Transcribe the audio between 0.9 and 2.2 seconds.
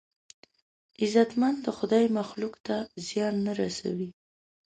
غیرتمند د خدای